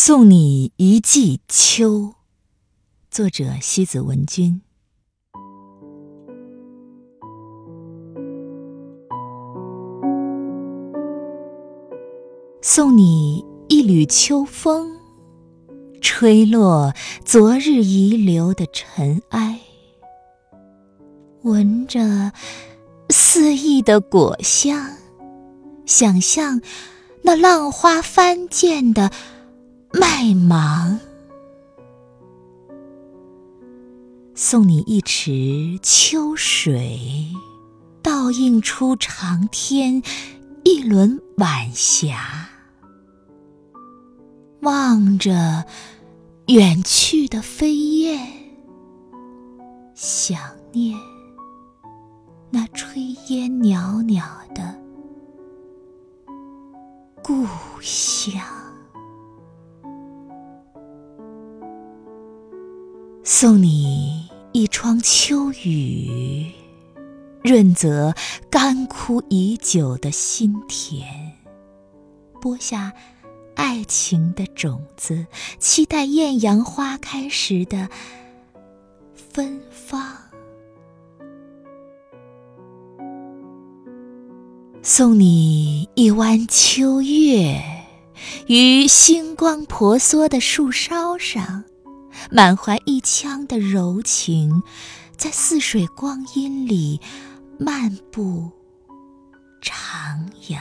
[0.00, 2.14] 送你一季秋，
[3.10, 4.62] 作者西子文君。
[12.62, 14.96] 送你一缕秋风，
[16.00, 16.94] 吹落
[17.24, 19.58] 昨日遗留的尘埃，
[21.42, 22.32] 闻着
[23.10, 24.92] 肆意的果香，
[25.86, 26.62] 想象
[27.22, 29.10] 那浪花翻溅的。
[30.00, 31.00] 麦芒，
[34.34, 37.26] 送你一池秋水，
[38.00, 40.00] 倒映出长天
[40.62, 42.48] 一轮晚霞。
[44.60, 45.64] 望着
[46.46, 48.28] 远去的飞燕，
[49.94, 50.38] 想
[50.70, 50.96] 念
[52.50, 54.22] 那炊烟袅袅
[54.54, 54.74] 的
[57.22, 57.44] 故
[57.80, 58.57] 乡。
[63.30, 66.50] 送你一窗秋雨，
[67.42, 68.14] 润泽
[68.48, 71.04] 干枯已久的心田，
[72.40, 72.90] 播下
[73.54, 75.26] 爱情的种子，
[75.58, 77.90] 期待艳阳花开时的
[79.12, 80.16] 芬芳。
[84.82, 87.60] 送你一弯秋月，
[88.46, 91.64] 于星光婆娑的树梢上。
[92.30, 94.62] 满怀一腔的柔情，
[95.16, 97.00] 在似水光阴里
[97.58, 98.50] 漫步
[99.62, 100.58] 徜徉。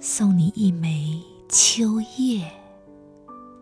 [0.00, 2.50] 送你一枚秋叶，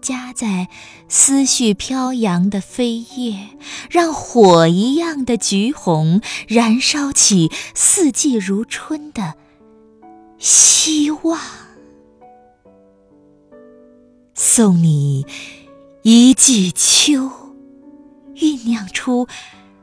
[0.01, 0.69] 夹在
[1.09, 3.49] 思绪飘扬的飞叶，
[3.91, 9.35] 让火一样的橘红燃烧起四季如春的
[10.39, 11.68] 希望。
[14.59, 15.25] 送你
[16.03, 17.31] 一季秋，
[18.35, 19.29] 酝酿出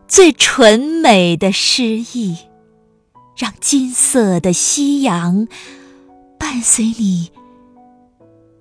[0.06, 2.36] 最纯美的诗意，
[3.38, 5.48] 让金色的夕阳
[6.38, 7.32] 伴随你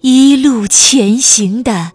[0.03, 1.91] 一路前行的